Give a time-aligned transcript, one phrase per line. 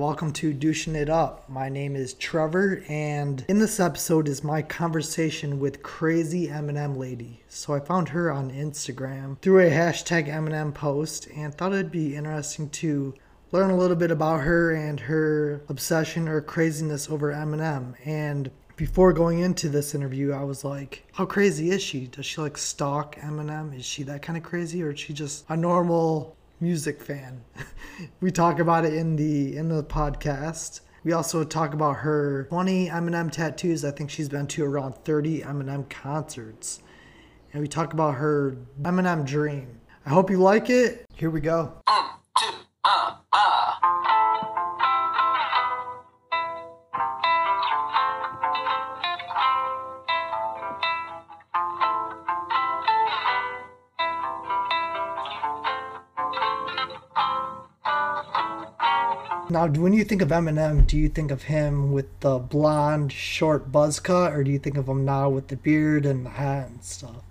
[0.00, 1.46] welcome to Douching It Up.
[1.46, 7.42] My name is Trevor, and in this episode is my conversation with Crazy Eminem Lady.
[7.48, 12.16] So I found her on Instagram through a hashtag Eminem post and thought it'd be
[12.16, 13.12] interesting to
[13.52, 17.94] learn a little bit about her and her obsession or craziness over Eminem.
[18.06, 22.06] And before going into this interview, I was like, how crazy is she?
[22.06, 23.76] Does she like stalk Eminem?
[23.78, 27.42] Is she that kind of crazy or is she just a normal music fan.
[28.20, 30.80] we talk about it in the in the podcast.
[31.02, 33.84] We also talk about her 20 Eminem tattoos.
[33.84, 36.82] I think she's been to around 30 Eminem concerts.
[37.52, 39.80] And we talk about her Eminem dream.
[40.04, 41.06] I hope you like it.
[41.14, 41.72] Here we go.
[59.50, 63.72] Now, when you think of Eminem, do you think of him with the blonde, short
[63.72, 66.68] buzz cut, or do you think of him now with the beard and the hat
[66.68, 67.24] and stuff?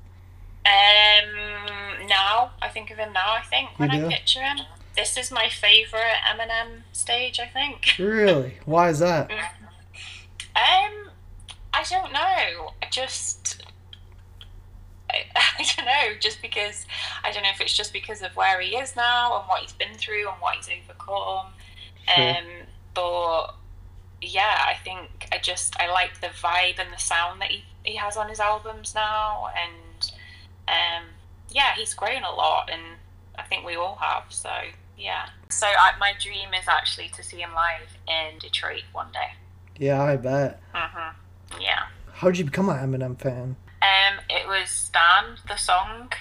[0.66, 3.32] Um, now I think of him now.
[3.32, 4.58] I think when I picture him,
[4.98, 7.40] this is my favorite Eminem stage.
[7.40, 7.86] I think.
[7.98, 8.56] Really?
[8.66, 9.32] Why is that?
[9.32, 9.40] um,
[11.74, 12.74] I don't know.
[12.84, 13.64] I just.
[15.10, 16.86] I, I don't know, just because
[17.24, 19.72] I don't know if it's just because of where he is now and what he's
[19.72, 21.54] been through and what he's overcome
[22.08, 22.30] Sure.
[22.30, 22.46] Um,
[22.94, 23.56] but
[24.22, 27.96] yeah, I think I just I like the vibe and the sound that he, he
[27.96, 30.12] has on his albums now, and
[30.68, 31.06] um,
[31.50, 32.82] yeah, he's grown a lot, and
[33.38, 34.26] I think we all have.
[34.30, 34.52] So
[34.98, 39.34] yeah, so I, my dream is actually to see him live in Detroit one day.
[39.78, 40.62] Yeah, I bet.
[40.74, 41.14] Mhm.
[41.60, 41.84] Yeah.
[42.12, 43.56] How did you become an Eminem fan?
[43.82, 46.12] Um, it was Stan, the song.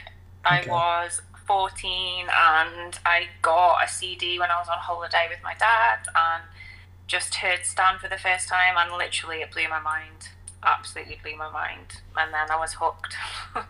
[0.46, 0.70] Okay.
[0.70, 5.54] I was 14 and I got a CD when I was on holiday with my
[5.54, 6.44] dad and
[7.06, 10.28] just heard Stan for the first time and literally it blew my mind.
[10.62, 12.02] Absolutely blew my mind.
[12.18, 13.16] And then I was hooked.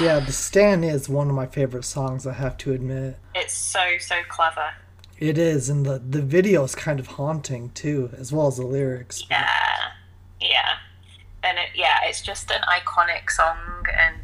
[0.00, 3.18] yeah, The Stan is one of my favorite songs, I have to admit.
[3.34, 4.74] It's so, so clever.
[5.18, 8.66] It is, and the, the video is kind of haunting too, as well as the
[8.66, 9.24] lyrics.
[9.28, 9.46] Yeah,
[10.40, 10.76] yeah.
[11.42, 14.16] And it, yeah, it's just an iconic song, and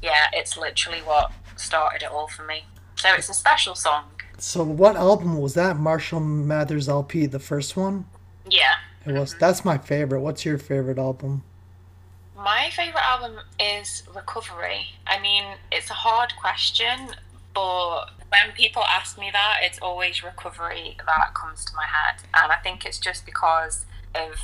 [0.00, 2.64] yeah, it's literally what started it all for me.
[2.96, 4.04] So it's a special song.
[4.38, 5.76] So what album was that?
[5.76, 8.06] Marshall Mathers LP, the first one?
[8.48, 8.74] Yeah.
[9.04, 9.34] It was.
[9.38, 10.20] That's my favorite.
[10.20, 11.42] What's your favorite album?
[12.36, 14.86] My favorite album is Recovery.
[15.06, 17.14] I mean, it's a hard question,
[17.54, 22.22] but when people ask me that, it's always Recovery that comes to my head.
[22.34, 24.34] And I think it's just because of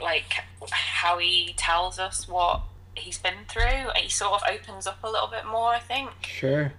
[0.00, 2.62] like how he tells us what
[2.98, 3.90] he's been through.
[3.96, 6.10] He sort of opens up a little bit more, I think.
[6.22, 6.72] Sure.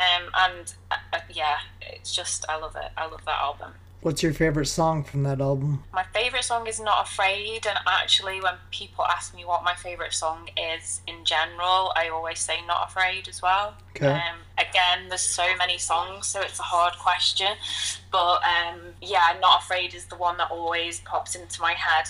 [0.00, 2.90] Um, and uh, uh, yeah, it's just I love it.
[2.96, 3.72] I love that album.
[4.06, 5.82] What's your favorite song from that album?
[5.92, 10.12] My favorite song is Not Afraid, and actually, when people ask me what my favorite
[10.12, 13.74] song is in general, I always say Not Afraid as well.
[13.96, 14.06] Okay.
[14.06, 17.48] Um, again, there's so many songs, so it's a hard question,
[18.12, 22.08] but um, yeah, Not Afraid is the one that always pops into my head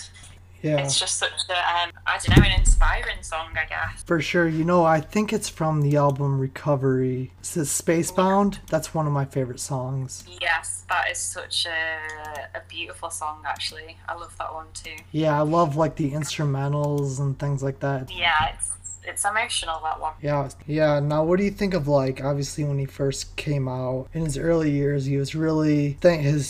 [0.61, 0.77] yeah.
[0.77, 4.03] It's just such a, um, I don't know, an inspiring song, I guess.
[4.03, 4.47] For sure.
[4.47, 7.31] You know, I think it's from the album Recovery.
[7.39, 8.55] It says Spacebound.
[8.55, 8.59] Yeah.
[8.69, 10.25] That's one of my favorite songs.
[10.41, 13.97] Yes, that is such a, a beautiful song, actually.
[14.07, 14.95] I love that one too.
[15.11, 18.11] Yeah, I love like the instrumentals and things like that.
[18.11, 18.73] Yeah, it's
[19.07, 20.13] it's emotional that one.
[20.21, 20.99] Yeah, yeah.
[20.99, 24.37] Now, what do you think of like obviously when he first came out in his
[24.37, 25.05] early years?
[25.05, 26.47] He was really think his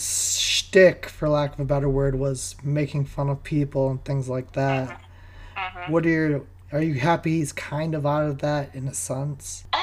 [0.68, 4.52] shtick, for lack of a better word, was making fun of people and things like
[4.52, 4.88] that.
[4.88, 5.78] Mm-hmm.
[5.78, 5.92] Mm-hmm.
[5.92, 9.64] What are your are you happy he's kind of out of that in a sense?
[9.72, 9.80] Um,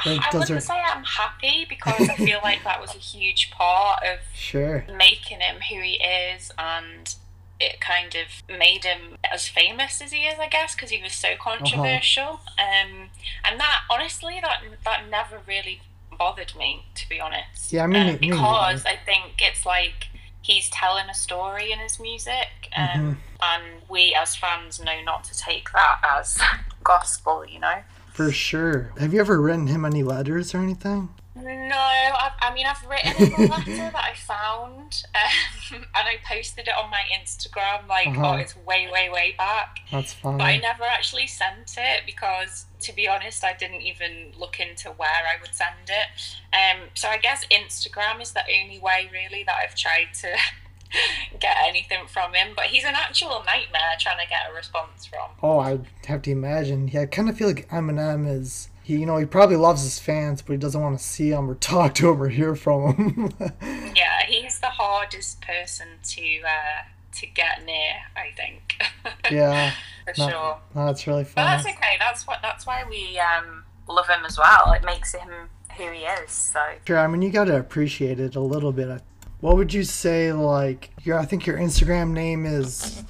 [0.00, 4.18] I wouldn't say I'm happy because I feel like that was a huge part of
[4.34, 7.14] sure making him who he is and
[7.58, 11.12] it kind of made him as famous as he is, I guess, because he was
[11.12, 11.56] so uh-huh.
[11.58, 12.40] controversial.
[12.58, 12.86] Uh-huh.
[12.86, 13.08] Um,
[13.44, 15.80] and that honestly, that that never really
[16.18, 17.72] bothered me, to be honest.
[17.72, 20.08] Yeah, I mean, um, because I think it's like
[20.42, 23.12] he's telling a story in his music, um, mm-hmm.
[23.42, 26.38] and we as fans know not to take that as
[26.84, 27.82] gospel, you know.
[28.12, 28.92] For sure.
[28.98, 31.08] Have you ever written him any letters or anything?
[31.36, 36.66] No, I, I mean I've written a letter that I found, um, and I posted
[36.66, 37.86] it on my Instagram.
[37.88, 38.32] Like, uh-huh.
[38.32, 39.78] oh, it's way, way, way back.
[39.92, 40.38] That's fine.
[40.38, 44.88] But I never actually sent it because, to be honest, I didn't even look into
[44.90, 46.06] where I would send it.
[46.52, 50.36] Um, so I guess Instagram is the only way really that I've tried to
[51.40, 52.48] get anything from him.
[52.56, 55.30] But he's an actual nightmare trying to get a response from.
[55.42, 56.88] Oh, I have to imagine.
[56.88, 59.98] Yeah, I kind of feel like Eminem is he, you know, he probably loves his
[59.98, 62.94] fans, but he doesn't want to see them or talk to them or hear from
[63.38, 63.52] them.
[63.96, 66.82] yeah, he's the hardest person to uh,
[67.12, 67.94] to get near.
[68.16, 68.82] I think.
[69.30, 69.72] Yeah.
[70.04, 70.58] for No, sure.
[70.74, 71.34] no, that's really funny.
[71.46, 71.96] But that's okay.
[71.98, 72.38] That's what.
[72.42, 74.72] That's why we um, love him as well.
[74.72, 75.28] It makes him
[75.76, 76.30] who he is.
[76.32, 79.00] So Sure, I mean you gotta appreciate it a little bit.
[79.40, 83.02] What would you say like your I think your Instagram name is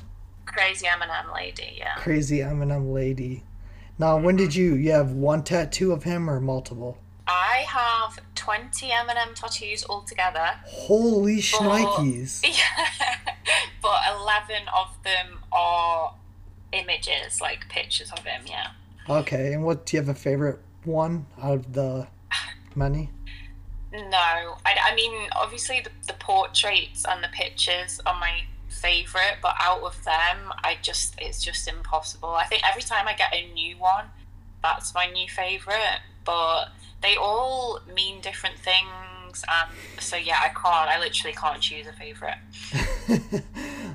[0.47, 1.75] crazy Eminem lady.
[1.77, 1.95] Yeah.
[1.97, 3.45] Crazy Eminem Lady.
[3.99, 6.99] Now when did you you have one tattoo of him or multiple?
[7.27, 10.51] I have twenty Eminem tattoos altogether.
[10.65, 12.43] Holy shnikes.
[12.45, 13.17] Yeah.
[13.83, 16.15] but eleven of them are
[16.73, 18.43] images, like pictures of him.
[18.47, 18.69] Yeah.
[19.09, 22.07] Okay, and what do you have a favorite one out of the
[22.75, 23.11] many?
[23.93, 29.55] No, I, I mean obviously the, the portraits and the pictures are my favorite, but
[29.61, 32.31] out of them, I just it's just impossible.
[32.31, 34.07] I think every time I get a new one,
[34.63, 36.01] that's my new favorite.
[36.25, 36.67] But
[37.03, 39.71] they all mean different things, and
[40.01, 40.89] so yeah, I can't.
[40.89, 42.39] I literally can't choose a favorite.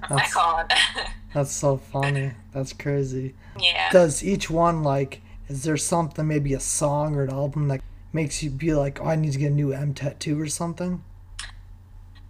[0.10, 0.74] I can't.
[1.34, 2.32] that's so funny.
[2.52, 3.36] That's crazy.
[3.60, 3.92] yeah.
[3.92, 7.82] Does each one like is there something maybe a song or an album that
[8.16, 11.04] makes you be like, oh, I need to get a new M tattoo or something?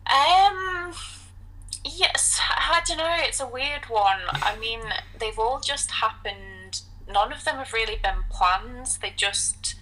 [0.08, 0.94] Um.
[1.86, 3.16] Yes, I don't know.
[3.20, 4.20] It's a weird one.
[4.34, 4.82] I mean,
[5.20, 6.82] they've all just happened.
[7.08, 8.98] None of them have really been plans.
[8.98, 9.76] They just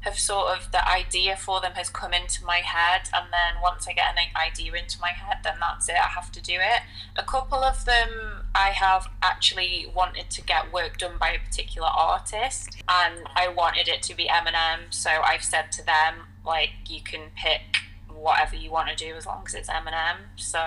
[0.00, 3.86] have sort of the idea for them has come into my head, and then once
[3.88, 5.94] I get an idea into my head, then that's it.
[5.94, 6.82] I have to do it.
[7.16, 11.88] A couple of them I have actually wanted to get work done by a particular
[11.88, 14.78] artist, and I wanted it to be Eminem.
[14.90, 16.14] So I've said to them,
[16.44, 17.60] like, you can pick
[18.08, 20.16] whatever you want to do as long as it's Eminem.
[20.36, 20.64] So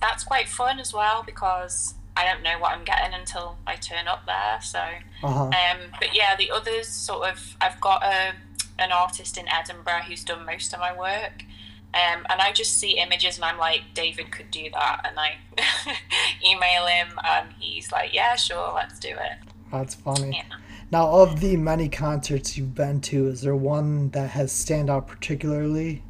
[0.00, 4.08] that's quite fun as well because I don't know what I'm getting until I turn
[4.08, 4.58] up there.
[4.62, 4.80] So,
[5.22, 5.42] Uh huh.
[5.44, 8.32] um, but yeah, the others sort of I've got a
[8.78, 11.44] an artist in Edinburgh who's done most of my work.
[11.92, 15.02] Um, and I just see images and I'm like, David could do that.
[15.04, 15.38] And I
[16.46, 19.38] email him and he's like, yeah, sure, let's do it.
[19.72, 20.36] That's funny.
[20.36, 20.56] Yeah.
[20.92, 25.06] Now, of the many concerts you've been to, is there one that has stand out
[25.06, 26.02] particularly?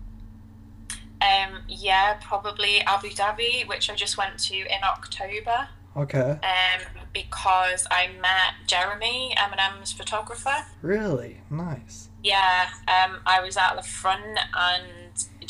[1.21, 5.69] Um, yeah, probably Abu Dhabi, which I just went to in October.
[5.97, 6.31] Okay.
[6.31, 10.65] um, because I met Jeremy, Eminem's photographer.
[10.83, 12.09] Really nice.
[12.23, 14.85] Yeah, um, I was at the front and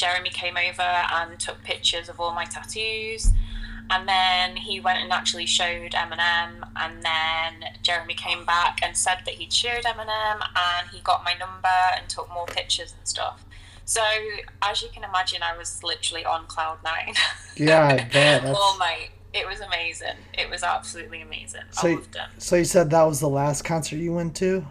[0.01, 3.33] Jeremy came over and took pictures of all my tattoos.
[3.91, 6.67] And then he went and actually showed Eminem.
[6.77, 11.35] And then Jeremy came back and said that he'd showed Eminem and he got my
[11.35, 11.69] number
[11.99, 13.45] and took more pictures and stuff.
[13.85, 14.01] So,
[14.63, 17.15] as you can imagine, I was literally on cloud nine.
[17.57, 18.11] Yeah, I bet.
[18.13, 19.11] That's- all night.
[19.35, 20.17] It was amazing.
[20.35, 21.63] It was absolutely amazing.
[21.73, 22.43] So- I loved it.
[22.43, 24.65] So you said that was the last concert you went to?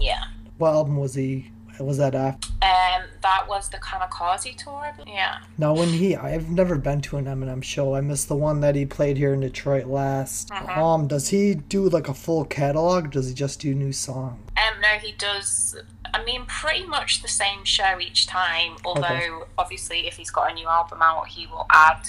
[0.00, 0.24] Yeah.
[0.56, 1.50] What album was he?
[1.78, 2.48] Was that after?
[2.62, 2.97] Um,
[3.28, 4.90] that was the Kamikaze tour.
[5.06, 5.38] Yeah.
[5.58, 7.94] Now, when he, I've never been to an Eminem show.
[7.94, 10.48] I missed the one that he played here in Detroit last.
[10.48, 10.76] Mhm.
[10.78, 13.04] Um, does he do like a full catalog?
[13.06, 14.40] Or does he just do new songs?
[14.56, 15.76] Um, no, he does.
[16.14, 18.76] I mean, pretty much the same show each time.
[18.84, 22.02] Although, obviously, if he's got a new album out, he will add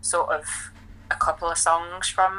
[0.00, 0.44] sort of
[1.10, 2.34] a couple of songs from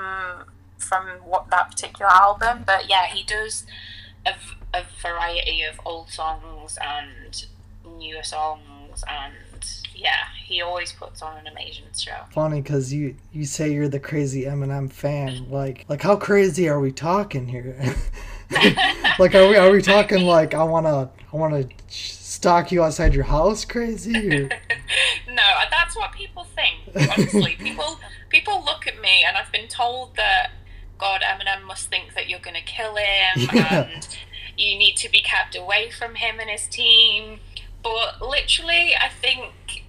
[0.77, 2.63] from what that particular album.
[2.65, 3.65] But yeah, he does
[4.25, 7.45] a, v- a variety of old songs and
[7.97, 9.33] newer songs, and
[9.95, 12.17] yeah, he always puts on an amazing show.
[12.31, 15.49] Funny, cause you you say you're the crazy Eminem fan.
[15.49, 17.77] Like like how crazy are we talking here?
[19.19, 23.23] like are we are we talking like I wanna I wanna stalk you outside your
[23.23, 24.15] house crazy?
[24.15, 24.49] Or?
[25.29, 27.09] no, that's what people think.
[27.11, 27.99] Honestly, people
[28.29, 30.51] people look at me, and I've been told that
[30.97, 33.89] God, Eminem must think that you're going to kill him, Yeah.
[33.93, 34.07] and
[34.57, 37.39] you need to be kept away from him and his team.
[37.85, 39.83] But literally, I think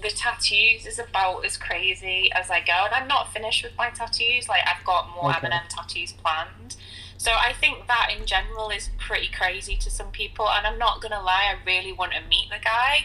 [0.00, 3.90] the tattoos is about as crazy as I go, and I'm not finished with my
[3.90, 4.48] tattoos.
[4.48, 5.48] Like I've got more Okay.
[5.48, 6.76] Eminem tattoos planned.
[7.18, 11.02] So I think that in general is pretty crazy to some people, and I'm not
[11.02, 13.04] gonna lie, I really want to meet the guy.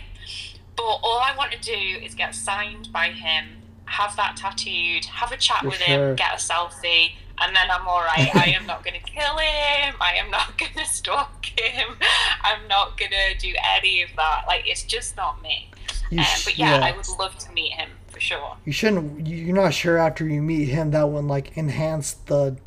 [0.78, 3.46] But all I want to do is get signed by him,
[3.86, 6.10] have that tattooed, have a chat For with sure.
[6.10, 8.36] him, get a selfie, and then I'm alright.
[8.36, 9.96] I am not going to kill him.
[10.02, 11.96] I am not going to stalk him.
[12.42, 14.44] I'm not going to do any of that.
[14.48, 15.70] Like, it's just not me.
[16.12, 18.58] Um, but yeah, I would love to meet him for sure.
[18.66, 19.28] You shouldn't.
[19.28, 22.58] You're not sure after you meet him that would like enhance the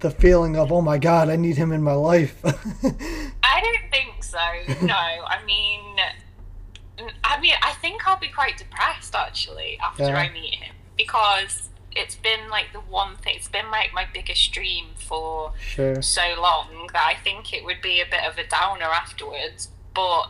[0.00, 2.40] the feeling of oh my god, I need him in my life.
[2.44, 4.38] I don't think so.
[4.84, 5.96] No, I mean,
[7.24, 10.18] I mean, I think I'll be quite depressed actually after Yeah.
[10.18, 13.34] I meet him because it's been like the one thing.
[13.36, 16.02] It's been like my biggest dream for sure.
[16.02, 19.68] so long that I think it would be a bit of a downer afterwards.
[19.94, 20.28] But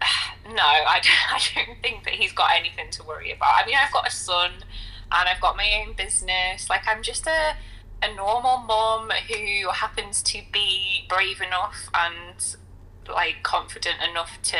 [0.46, 3.54] no, I don't, I don't think that he's got anything to worry about.
[3.62, 4.52] I mean, I've got a son
[5.10, 6.68] and I've got my own business.
[6.68, 7.56] Like, I'm just a,
[8.02, 12.56] a normal mom who happens to be brave enough and
[13.08, 14.56] like confident enough to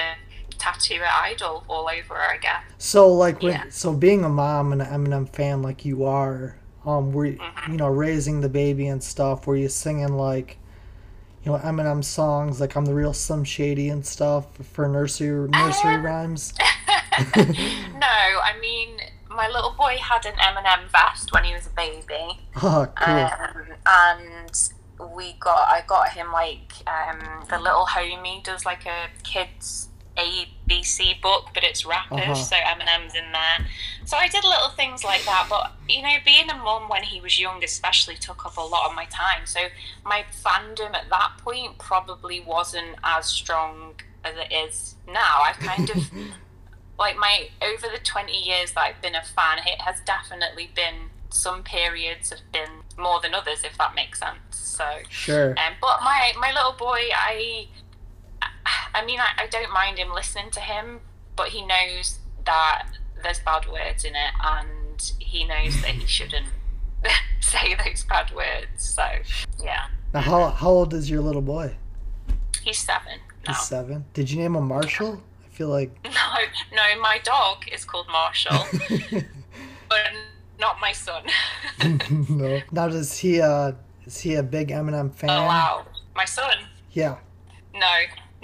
[0.58, 2.62] tattoo idol all over guess.
[2.78, 3.64] So like when, Yeah.
[3.70, 6.56] so being a mom and an Eminem fan like you are,
[6.86, 7.68] um, were you, Mhm.
[7.72, 9.46] you know raising the baby and stuff?
[9.46, 10.58] Were you singing like,
[11.42, 15.94] you know, Eminem songs like "I'm the Real Slim Shady" and stuff for nursery nursery
[15.94, 16.54] Um, rhymes?
[17.36, 22.40] no, I mean, my little boy had an Eminem vest when he was a baby.
[22.62, 23.14] Oh, cool.
[23.14, 24.70] um, and
[25.16, 27.18] we got I got him like um,
[27.50, 32.34] the little homie does like a kids ABC book, but it's rappers, Uh-huh.
[32.34, 33.66] so Eminem's in there.
[34.04, 37.20] So I did little things like that, but you know, being a mum when he
[37.20, 39.46] was young, especially, took up a lot of my time.
[39.46, 39.60] So
[40.04, 43.94] my fandom at that point probably wasn't as strong
[44.24, 45.40] as it is now.
[45.42, 46.10] I've kind of
[46.98, 51.10] like my over the 20 years that I've been a fan, it has definitely been
[51.30, 54.38] some periods have been more than others, if that makes sense.
[54.52, 55.50] So, Sure.
[55.50, 57.66] um, but my my little boy, I,
[58.94, 61.00] I mean, I, I don't mind him listening to him,
[61.36, 62.86] but he knows that
[63.22, 66.46] there's bad words in it, and he knows that he shouldn't
[67.40, 68.88] say those bad words.
[68.88, 69.04] So,
[69.62, 71.76] yeah, Now, how how old is your little boy?
[72.62, 73.52] he's seven now.
[73.52, 74.04] He's seven.
[74.14, 75.22] Did you name him Marshall?
[75.44, 75.90] I feel like.
[76.04, 76.40] No,
[76.72, 78.64] no, my dog is called Marshall,
[79.88, 80.00] but
[80.58, 81.24] not my son.
[82.28, 82.60] no.
[82.72, 83.72] Now, does he uh
[84.06, 85.30] is he a big Eminem fan?
[85.30, 86.56] Oh wow, my son.
[86.92, 87.16] Yeah.
[87.74, 87.94] No,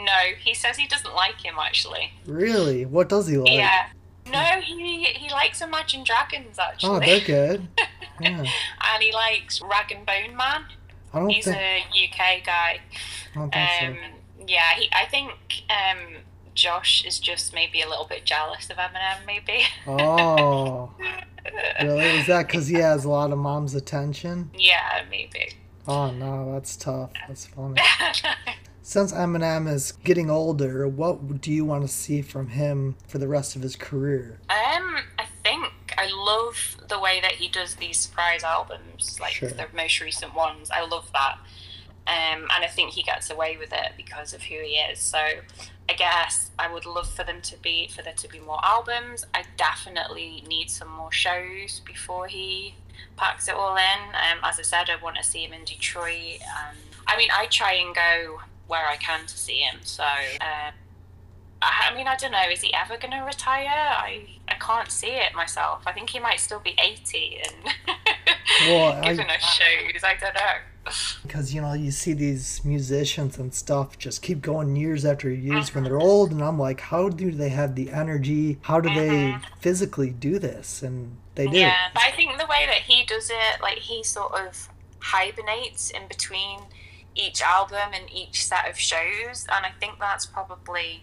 [0.04, 2.12] no, he says he doesn't like him actually.
[2.26, 2.84] Really?
[2.86, 3.52] What does he like?
[3.52, 3.86] Yeah.
[4.30, 6.90] No, he he likes Imagine Dragons actually.
[6.96, 7.68] Oh, they're good.
[8.20, 8.44] Yeah.
[8.44, 10.64] and he likes Rag and Bone Man.
[11.14, 11.56] I don't He's think.
[11.56, 12.80] a UK guy.
[13.34, 13.98] I don't think Um,
[14.46, 14.90] yeah, he.
[14.92, 15.30] I think
[15.70, 16.16] um,
[16.54, 19.62] Josh is just maybe a little bit jealous of Eminem, maybe.
[19.86, 20.90] Oh,
[21.82, 22.04] really?
[22.18, 24.50] Is that because he has a lot of mom's attention?
[24.54, 25.54] yeah, maybe.
[25.88, 27.12] Oh no, that's tough.
[27.26, 27.80] That's funny.
[28.90, 33.28] Since Eminem is getting older, what do you want to see from him for the
[33.28, 34.40] rest of his career?
[34.50, 36.56] Um, I think I love
[36.88, 39.48] the way that he does these surprise albums, like Sure.
[39.50, 40.72] the most recent ones.
[40.72, 41.38] I love that.
[42.08, 44.98] Um, and I think he gets away with it because of who he is.
[44.98, 48.58] So I guess I would love for them to be for there to be more
[48.64, 49.24] albums.
[49.32, 52.74] I definitely need some more shows before he
[53.16, 54.08] packs it all in.
[54.16, 56.40] Um, as I said, I want to see him in Detroit.
[56.58, 56.74] Um,
[57.06, 58.40] I mean, I try and go
[58.70, 59.80] where I can to see him.
[59.82, 60.72] So um,
[61.62, 62.48] I I mean, I don't know.
[62.50, 63.68] Is he ever going to retire?
[63.68, 65.82] I I can't see it myself.
[65.86, 67.74] I think he might still be eighty and
[68.68, 70.02] Well, I- giving us shows.
[70.04, 70.56] I don't know.
[71.22, 75.72] Because you know you see these musicians and stuff just keep going years after years
[75.74, 78.58] when they're old, and I'm like, how do they have the energy?
[78.62, 80.82] How do they physically do this?
[80.82, 81.56] And they do.
[81.58, 84.68] Yeah, but I think the way that he does it, like he sort of
[85.00, 86.60] hibernates in between
[87.14, 91.02] each album and each set of shows, and I think that's probably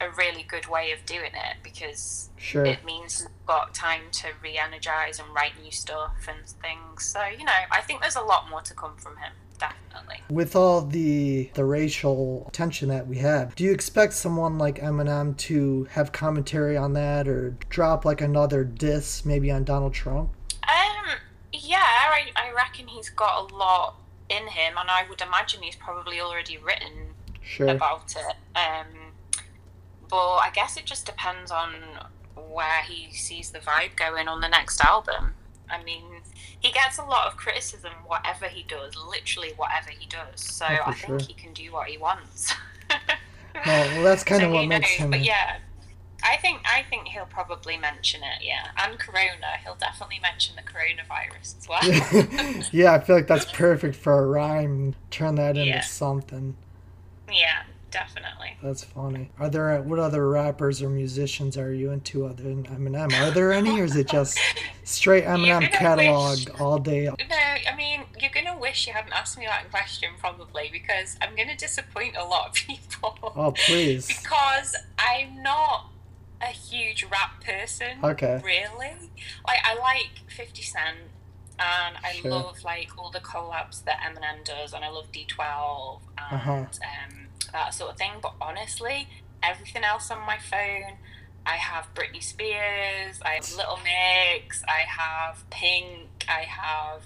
[0.00, 2.64] a really good way of doing it because Sure.
[2.64, 7.04] it means you've got time to re-energize and write new stuff and things.
[7.06, 10.20] So you know, I think there's a lot more to come from him, definitely.
[10.28, 15.36] With all the the racial tension that we have, do you expect someone like Eminem
[15.38, 20.30] to have commentary on that or drop like another diss maybe on Donald Trump?
[20.64, 21.18] Um,
[21.52, 23.94] yeah, I, I reckon he's got a lot
[24.32, 27.68] in him, and I would imagine he's probably already written Sure.
[27.68, 28.36] about it.
[28.56, 28.86] Um,
[30.08, 31.74] but I guess it just depends on
[32.50, 35.34] where he sees the vibe going on the next album.
[35.70, 36.04] I mean,
[36.60, 40.40] he gets a lot of criticism, whatever he does, literally whatever he does.
[40.40, 41.18] So Oh, I sure.
[41.18, 42.52] think he can do what he wants.
[43.66, 44.96] Well, well, that's kind So of what makes knows?
[44.98, 45.10] him.
[45.10, 45.58] But yeah,
[46.24, 48.42] I think I think he'll probably mention it.
[48.44, 49.56] Yeah, and Corona.
[49.64, 52.64] He'll definitely mention the coronavirus as well.
[52.72, 54.94] yeah, I feel like that's perfect for a rhyme.
[55.10, 55.80] Turn that into Yeah.
[55.80, 56.54] something.
[57.30, 58.56] yeah, definitely.
[58.62, 59.30] That's funny.
[59.38, 63.12] Are there uh, what other rappers or musicians are you into other than Eminem?
[63.20, 64.38] Are there any, or is it just
[64.84, 67.04] straight Eminem catalog wish- all day?
[67.06, 71.34] No, I mean you're gonna wish you hadn't asked me that question probably because I'm
[71.34, 73.18] gonna disappoint a lot of people.
[73.36, 74.06] Oh, please.
[74.06, 75.88] because I'm not
[76.42, 77.98] a huge rap person.
[78.04, 78.40] Okay.
[78.44, 79.10] Really,
[79.46, 80.96] like I like Fifty Cent.
[81.58, 82.30] And I Sure.
[82.30, 86.52] love like all the collabs that Eminem does, and I love D12 and Uh-huh.
[86.52, 88.12] um, that sort of thing.
[88.20, 89.08] But honestly,
[89.42, 90.96] everything else on my phone,
[91.46, 97.02] I have Britney Spears, I have Little Mix, I have Pink, I have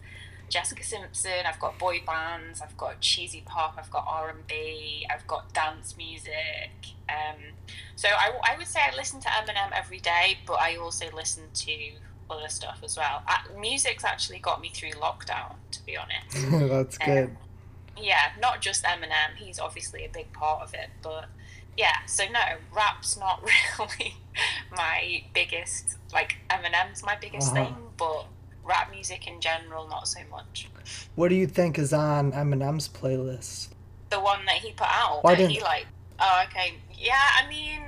[0.48, 1.44] Jessica Simpson.
[1.46, 2.60] I've got boy bands.
[2.60, 3.74] I've got cheesy pop.
[3.78, 5.06] I've got R and B.
[5.12, 6.70] I've got dance music.
[7.08, 7.36] Um,
[7.96, 11.44] so I, I would say I listen to Eminem every day, but I also listen
[11.54, 11.72] to
[12.30, 13.22] other stuff as well.
[13.28, 16.50] Uh, music's actually got me through lockdown, to be honest.
[16.70, 17.24] That's good.
[17.30, 17.36] Um,
[17.98, 19.36] yeah, not just Eminem.
[19.36, 21.26] He's obviously a big part of it, but
[21.76, 21.96] yeah.
[22.06, 22.40] So no,
[22.74, 23.42] rap's not
[23.78, 24.14] really
[24.76, 25.96] my biggest.
[26.12, 27.64] Like Eminem's my biggest Uh-huh.
[27.64, 28.26] thing, but
[28.66, 30.68] rap music in general, not so much.
[31.14, 33.68] What do you think is on Eminem's playlist?
[34.10, 35.86] The one that he put out, Why that he didn't- like.
[36.18, 36.74] Oh, okay.
[36.98, 37.82] Yeah, I mean,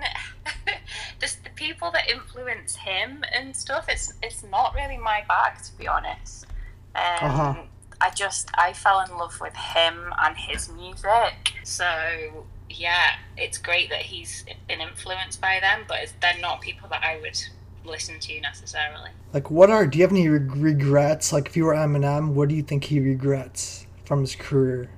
[1.20, 3.86] just the people that influence him and stuff.
[3.88, 6.46] It's it's not really my bag, to be honest.
[6.94, 7.54] Um, Uh-huh.
[8.00, 11.54] I just I fell in love with him and his music.
[11.64, 16.88] So yeah, it's great that he's been influenced by them, but it's, they're not people
[16.90, 17.40] that I would
[17.88, 19.10] listen to necessarily.
[19.32, 19.86] Like, what are?
[19.86, 21.32] Do you have any reg- regrets?
[21.32, 24.90] Like, if you were Eminem, what do you think he regrets from his career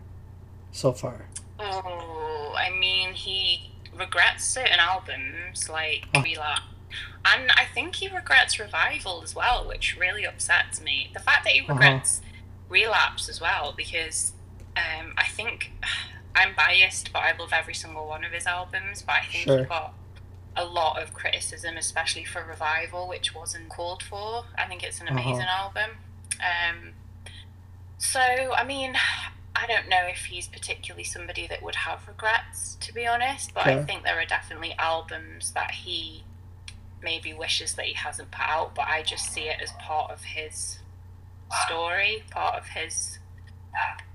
[0.73, 1.27] so far?
[1.59, 6.23] Oh, I mean, he regrets certain albums like Oh.
[6.23, 6.63] Relapse.
[7.25, 11.11] And I think he regrets Revival as well, which really upsets me.
[11.13, 11.75] The fact that he Uh-huh.
[11.75, 12.21] regrets
[12.69, 14.33] Relapse as well, because
[14.77, 15.73] um, I think
[16.35, 19.03] I'm biased, but I love every single one of his albums.
[19.03, 19.59] But I think Sure.
[19.59, 19.93] he got
[20.57, 24.45] a lot of criticism, especially for Revival, which wasn't called for.
[24.59, 25.19] I think it's an Uh-huh.
[25.21, 25.91] amazing album.
[26.41, 26.93] Um,
[27.99, 28.95] so, I mean,
[29.55, 33.67] I don't know if he's particularly somebody that would have regrets, to be honest, but
[33.67, 36.25] I think there are definitely albums that he
[37.03, 40.23] maybe wishes that he hasn't put out, but I just see it as part of
[40.23, 40.79] his
[41.67, 43.19] story, part of his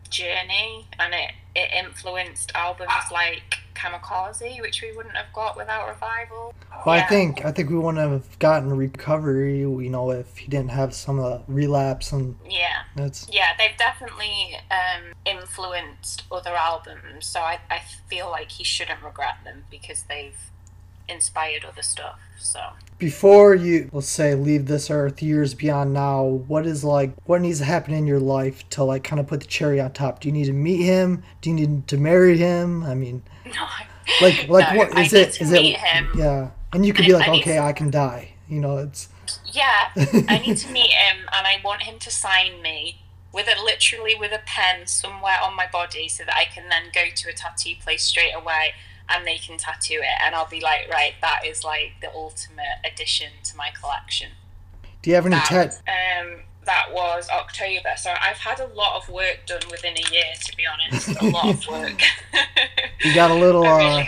[0.10, 6.53] journey, and it, it influenced albums like Kamikaze, which we wouldn't have got without Revival.
[6.86, 10.72] Well, I think I think we wouldn't have gotten recovery, you know, if he didn't
[10.72, 12.84] have some of the relapse and Yeah.
[12.96, 19.03] that's Yeah, they've definitely um, influenced other albums, so I, I feel like he shouldn't
[19.03, 20.38] regret them because they've
[21.08, 22.20] inspired other stuff.
[22.39, 22.62] So
[22.98, 27.60] before you let's say leave this earth years beyond now what is like what needs
[27.60, 30.27] to happen in your life to like kind of put the cherry on top do
[30.29, 33.51] you need to meet him do you need to marry him i mean no,
[34.22, 36.10] like like No, what I is need it to is meet it him.
[36.16, 39.10] yeah and you could be like I okay to- i can die you know it's
[39.51, 39.90] yeah,
[40.29, 43.01] I need to meet him, and I want him to sign me
[43.34, 46.92] with a literally with a pen somewhere on my body, so that I can then
[46.94, 48.74] go to a tattoo place straight away.
[49.07, 52.81] And they can tattoo it, and I'll be like, right, that is like the ultimate
[52.83, 54.29] addition to my collection.
[55.03, 57.89] do you have any that, tat um, that was October.
[57.98, 61.09] So I've had a lot of work done within a year, to be honest.
[61.22, 62.01] A lot of work.
[63.03, 64.05] You got a little, really uh,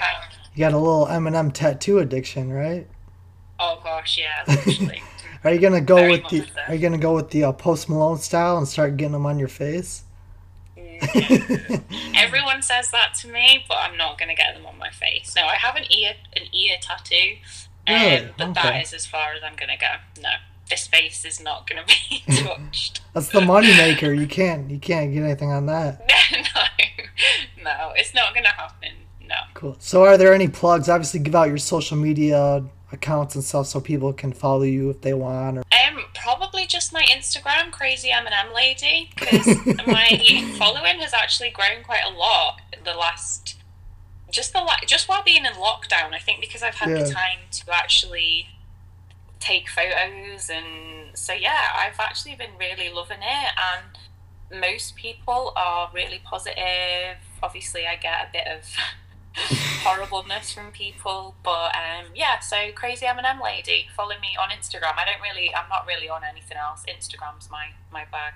[0.56, 2.88] you got a little eminem tattoo addiction right
[3.60, 5.02] Oh gosh, yeah, literally.
[5.44, 7.90] are you gonna go Very with the are you gonna go with the uh, post
[7.90, 10.04] malone style and start getting them on your face
[12.16, 15.34] Everyone says that to me, but I'm not going to get them on my face.
[15.36, 17.36] No, I have an ear an ear tattoo,
[17.88, 18.30] um, Really?
[18.38, 18.54] but Okay.
[18.62, 20.22] that is as far as I'm going to go.
[20.22, 20.30] No,
[20.70, 23.02] this face is not going to be touched.
[23.14, 26.02] that's the money maker you can't you can't get anything on that
[26.38, 28.92] no, no, it's not going to happen.
[29.28, 29.36] No.
[29.56, 29.76] Cool.
[29.80, 30.88] So, are there any plugs?
[30.88, 35.02] Obviously, give out your social media accounts and stuff so people can follow you if
[35.02, 35.58] they want.
[35.58, 39.48] Or Um, probably just my Instagram, crazy Eminem lady, because
[39.88, 43.56] my following has actually grown quite a lot the last,
[44.30, 46.14] just the just while being in lockdown.
[46.14, 47.04] I think because I've had Yeah.
[47.04, 48.48] the time to actually
[49.40, 55.90] take photos, and so yeah, I've actually been really loving it, and most people are
[55.94, 57.20] really positive.
[57.42, 58.66] Obviously, I get a bit of
[59.84, 61.36] horribleness from people.
[61.44, 64.98] But um, yeah, so crazy Eminem lady, follow me on Instagram.
[64.98, 66.84] I don't really, I'm not really on anything else.
[66.88, 68.34] Instagram's my my bag.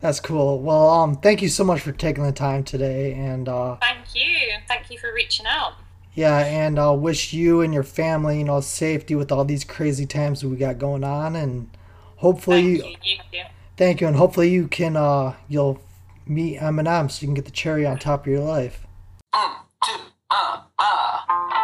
[0.00, 0.60] that's cool.
[0.60, 4.58] Well, um, thank you so much for taking the time today, and uh, Thank you,
[4.68, 5.74] thank you for reaching out.
[6.14, 10.06] yeah, and I'll wish you and your family, you know, safety with all these crazy
[10.06, 11.68] times that we got going on, and
[12.16, 13.44] hopefully, Thank you, you
[13.76, 15.80] thank you, and hopefully you can, uh, you'll
[16.26, 18.86] meet Eminem so you can get the cherry on top of your life.
[21.34, 21.63] Bye.